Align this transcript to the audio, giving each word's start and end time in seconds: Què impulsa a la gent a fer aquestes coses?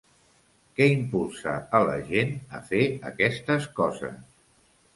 Què 0.79 0.87
impulsa 0.93 1.53
a 1.79 1.83
la 1.89 1.99
gent 2.09 2.33
a 2.59 2.63
fer 2.73 2.81
aquestes 3.13 3.71
coses? 3.81 4.21